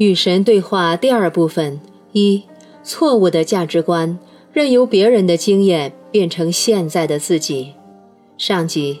[0.00, 1.78] 与神对话第二部分
[2.12, 2.42] 一：
[2.82, 4.18] 错误的价值观，
[4.50, 7.74] 任由别人的经验变成现在的自己。
[8.38, 8.98] 上集。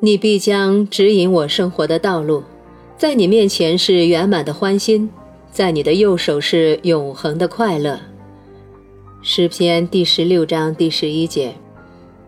[0.00, 2.42] 你必将指引我生活的道路，
[2.98, 5.08] 在你面前是圆满的欢欣，
[5.50, 7.98] 在你的右手是永恒的快乐。
[9.22, 11.54] 诗篇第十六章第十一节。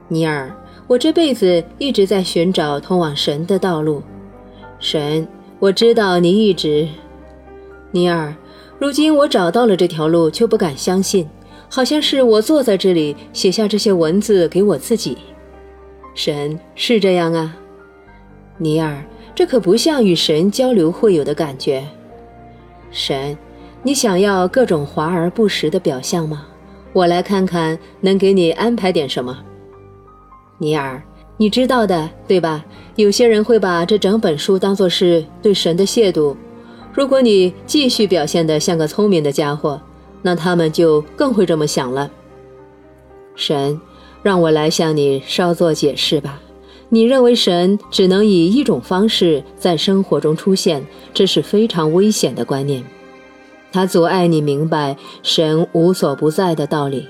[0.09, 0.51] 尼尔，
[0.87, 4.03] 我这辈子一直在寻找通往神的道路。
[4.79, 5.29] 神，
[5.65, 6.87] 我知道你一直。
[7.91, 8.35] 尼尔，
[8.79, 11.27] 如今我找到了这条路，却不敢相信，
[11.71, 15.17] 好像是我坐在这里写下这些文字给我自己。
[16.15, 17.57] 神是这样啊。
[18.59, 19.03] 尼尔，
[19.35, 21.83] 这可不像与神交流会有的感觉。
[22.91, 23.35] 神，
[23.83, 26.47] 你想要各种华而不实的表象吗？
[26.93, 29.43] 我来看看，能给你安排点什么。
[30.59, 31.03] 尼尔，
[31.45, 32.65] 你知道的，对吧？
[32.97, 36.35] 有些人会把这整本书当作是对神的亵渎。
[36.95, 39.79] 如果你继续表现得像个聪明的家伙，
[40.23, 42.11] 那他们就更会这么想了。
[43.37, 43.79] 神，
[44.23, 46.41] 让我来向你稍作解释吧。
[46.89, 50.83] 你认为神只能以一种方式在生活中出现，
[51.13, 52.83] 这是非常危险的观念。
[53.71, 57.07] 它阻碍你明白神无所不在的道理。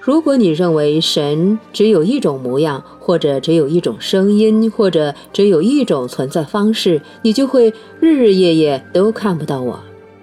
[0.00, 9.78] 如果你认为神只有一种模样，或者只有一种声音，或者只有一种存在方式，你就会日日夜夜都看不到我。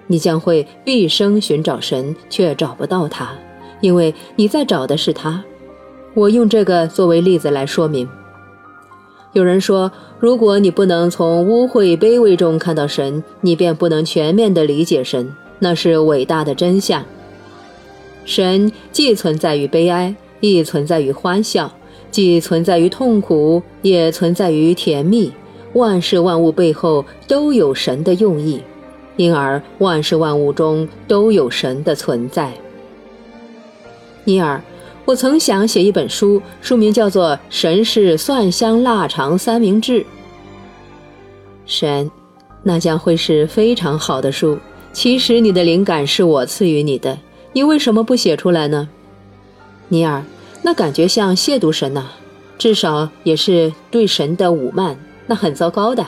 [0.08, 3.32] 你将会毕生寻找神，却找不到他，
[3.80, 5.44] 因为你在找的是他。
[6.14, 8.08] 我用这个作为例子来说明。
[9.34, 15.30] 有人说，如果你不能从污秽卑微中看到神，你便不能全面地理解神。
[15.58, 17.04] 那是伟大的真相。
[18.26, 21.70] 神既存在于悲哀，亦存在于欢笑；
[22.10, 25.32] 既存在于痛苦，也存在于甜蜜。
[25.72, 28.60] 万事万物背后都有神的用意，
[29.16, 32.52] 因而万事万物中都有神的存在。
[34.24, 34.60] 尼尔。
[35.04, 40.00] 我曾想写一本书，书名叫做《神是蒜香腊肠三明治》。
[41.64, 42.10] 神，
[42.64, 44.58] 那将会是非常好的书。
[44.92, 47.16] 其实你的灵感是我赐予你的，
[47.56, 48.86] 你为什么不写出来呢？
[49.88, 50.22] 尼尔，
[50.60, 52.04] 那感觉像亵渎神呐，
[52.58, 56.06] 至少也是对神的侮慢，那很糟糕的。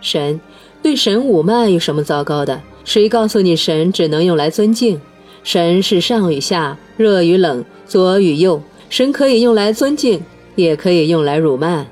[0.00, 0.40] 神，
[0.82, 2.62] 对神侮慢有什么糟糕的？
[2.86, 4.98] 谁告诉你神只能用来尊敬？
[5.44, 7.62] 神是上与下，热与冷。
[7.86, 10.22] 左与右，神可以用来尊敬，
[10.54, 11.84] 也可以用来辱骂。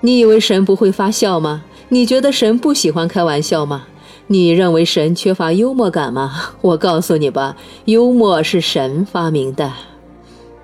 [0.00, 1.64] 你以为神不会发笑吗？
[1.88, 3.88] 你觉得神不喜欢开玩笑吗？
[4.26, 6.54] 你认为神缺乏幽默感吗？
[6.62, 9.72] 我告诉你吧，幽默是神发明的。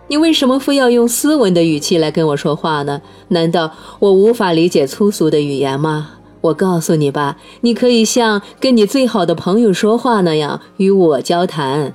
[0.08, 3.00] 你为什么非要用斯文的语气来跟我说话呢？
[3.28, 6.12] 难道我无法理解粗俗的语言吗？
[6.40, 11.94] 我告诉你吧，你可以像跟你最好的朋友说话那样与我交谈。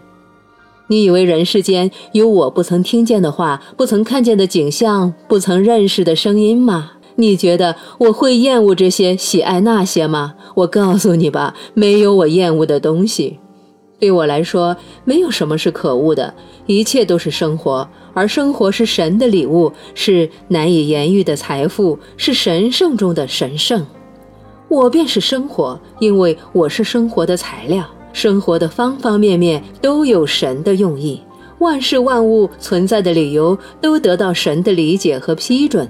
[0.87, 6.91] 你以为人世间有我不曾听见的话、不曾看见的景象、不曾认识的声音吗？
[7.17, 10.35] 你觉得我会厌恶这些、喜爱那些吗？
[10.55, 13.39] 我告诉你吧，没有我厌恶的东西。
[13.97, 16.33] 对我来说，没有什么是可恶的，
[16.65, 23.85] 一切都是生活，而生活是神的礼物，是难以言喻的财富，是神圣中的神圣。
[24.67, 27.85] 我便是生活，因为我是生活的材料。
[28.11, 31.21] 生活的方方面面都有神的用意，
[31.59, 35.89] 万事万物存在的理由都得到神的理解和批准。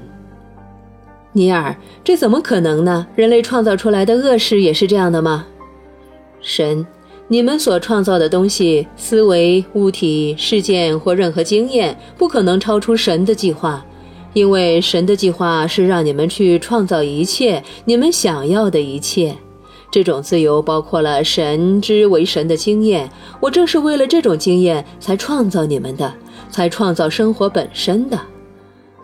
[1.37, 3.05] 尼尔，这怎么可能呢？
[3.13, 5.45] 人类创造出来的恶事也是这样的吗？
[6.39, 6.87] 神，
[7.27, 13.85] 你们所创造的东西、思维、物体、事件或任何经验，不可能超出神的计划，
[14.31, 19.35] 因为神的计划是让你们去创造一切你们想要的一切。
[19.91, 23.09] 这种自由包括了神之为神的经验。
[23.41, 26.13] 我正是为了这种经验才创造你们的，
[26.49, 28.17] 才创造生活本身的。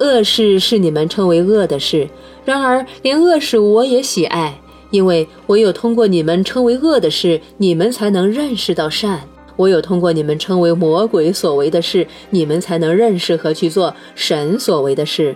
[0.01, 2.09] 恶事是你们称为恶的事，
[2.43, 4.59] 然而连恶事我也喜爱，
[4.89, 9.19] 因为唯有通过你们称为恶的事，你们才能认识到善；
[9.55, 15.35] 我有通过你们称为魔鬼所为的事，你们才能认识和去做神所为的事。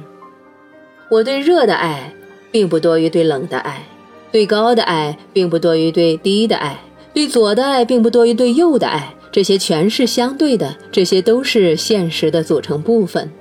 [1.11, 2.13] 我对热的爱，
[2.51, 3.87] 并不多于对冷的爱。
[4.31, 6.81] 对高的爱并不多于对低的爱，
[7.13, 13.31] 对左的爱并不多于对右的爱，这些全是相对的，这些都是现实的组成部分。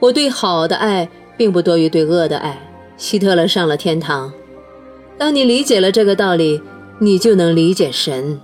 [0.00, 2.58] 我对好的爱并不多于对恶的爱。
[2.96, 4.32] 希特勒上了天堂。
[5.16, 6.60] 当你理解了这个道理，
[6.98, 8.40] 你就能理解神。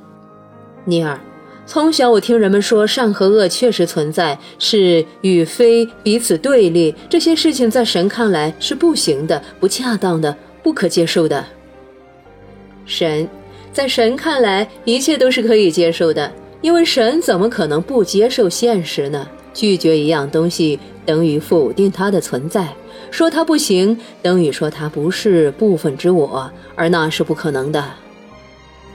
[0.84, 1.18] 尼尔，
[1.66, 11.44] 从小我听人们说善和恶确实存在，是与非彼此对立，这些事情在神看来是不行的、不恰当的、不可接受的。
[12.86, 13.28] 神，
[13.72, 16.30] 在神看来，一切都是可以接受的，
[16.60, 19.26] 因为神怎么可能不接受现实呢？
[19.54, 22.74] 拒绝一样东西等于否定它的存在，
[23.10, 27.82] 说它不行等于说它不是部分之我，而那是不可能的。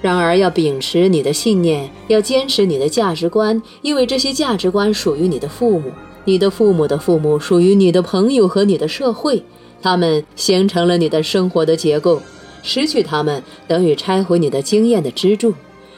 [0.02, 5.92] 然而，要秉持你的信念，要坚持你的价值观，因为这些价值观属于你的父母，
[6.24, 9.44] 你的父母的父母属于你的朋友和你的社会，
[9.82, 12.22] 他们形成了你的生活的结构。
[12.62, 15.54] 失去他们等于拆毁你的经验的支柱，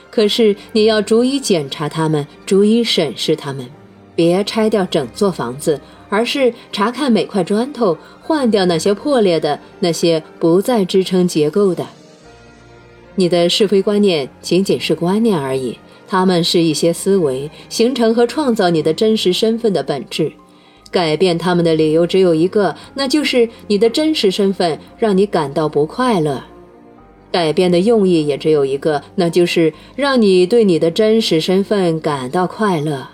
[0.10, 3.68] 可是你要逐一检查他们，逐一审视他们，
[4.16, 5.80] 别拆掉整座房子，
[6.10, 11.86] 而是查看每块砖头，换掉那些破裂的、那些不再支撑结构的。
[13.16, 15.78] 你的是非观念仅仅是观念而已，
[16.08, 20.32] 它们是一些思维，形成和创造你的真实身份的本质。
[20.90, 26.44] 改变他们的理由只有一个，那就是你的真实身份让你感到不快乐。
[27.32, 33.08] 改变的用意也只有一个，那就是让你对你的真实身份感到快乐。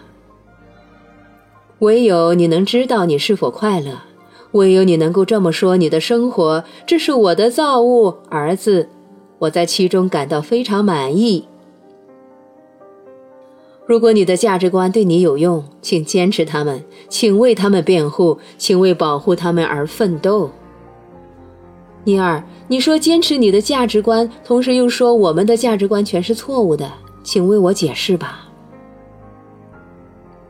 [1.80, 3.92] 唯有你能知道你是否快乐，
[4.54, 8.90] 唯有你能够这么说：你的生活，这是我的造物，儿子，
[9.40, 11.48] 我在其中感到非常满意。
[13.86, 20.50] 如果你的价值观对你有用，请坚持他们，请为他们辩护，请为保护他们而奋斗。
[22.04, 26.92] 尼尔，你说坚持你的价值观，同时又说我们的价值观全是错误的，
[27.24, 28.50] 请为我解释吧。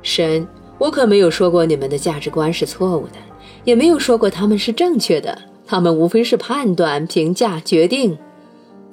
[0.01, 0.47] 神，
[0.77, 3.13] 我可没有说过你们的价值观是错误的，
[3.63, 8.17] 也没有说过他们是正确的，他们无非是判断、评价、决定。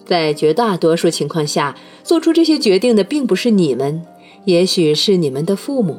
[0.07, 4.03] 在绝大多数情况下，做出这些决定的并不是你们，
[4.45, 5.99] 也许是你们的父母、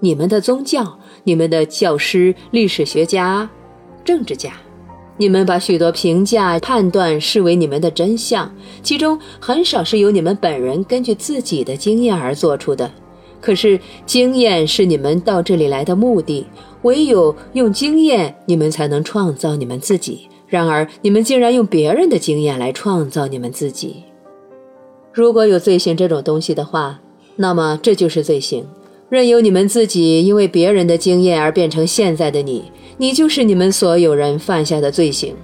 [0.00, 3.48] 你们的宗教、你们的教师、历史学家、
[4.04, 4.52] 政治家。
[5.18, 12.90] 你们把许多评价、判断视为你们的真相，其中很少是由你们本人根据自己的经验而做出的。
[13.46, 16.44] 可是，经验是你们到这里来的目的，
[16.82, 20.22] 唯有用经验，你们才能创造你们自己。
[20.48, 24.02] 然而，你们竟然用别人的经验来创造你们自己。
[25.12, 26.98] 如果有罪行这种东西的话，
[27.36, 28.66] 那么这就是罪行。
[29.08, 32.64] 任由你们自己因为别人的经验而变成现在的你，
[32.96, 35.36] 你就是你们所有人犯下的罪行。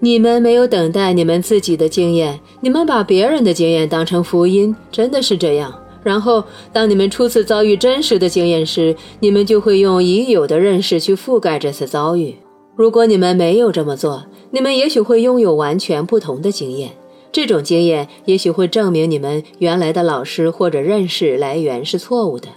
[0.00, 5.79] 你们没有等待你们自己的经验，你们把别人的经验当成福音，真的是这样。
[6.02, 6.42] 然后，
[6.72, 12.36] 当你们初次遭遇真实的经验时，你们就会用已有的认识去覆盖这次遭遇。
[12.74, 16.92] 如果你们没有这么做，你们也许会拥有完全不同的经验。
[17.30, 22.48] 这种经验也许会证明你们原来的老师或者认识来源是错误的，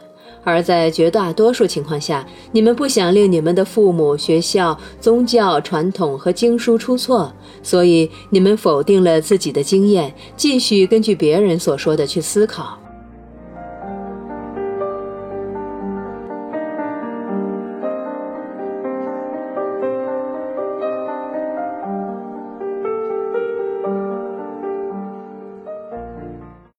[0.43, 7.31] 而在绝大多数情况下，你们不想令你们的父母、学校、宗教传统和经书出错，
[7.61, 12.79] 所以你们否定了自己的经验，继续根据别人所说的去思考。